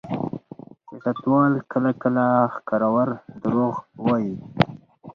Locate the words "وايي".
4.05-4.35